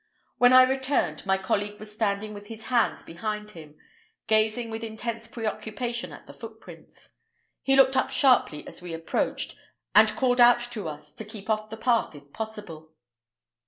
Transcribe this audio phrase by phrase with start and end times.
[0.39, 3.77] When I returned, my colleague was standing with his hands behind him,
[4.25, 7.17] gazing with intense preoccupation at the footprints.
[7.61, 9.55] He looked up sharply as we approached,
[9.93, 12.93] and called out to us to keep off the path if possible.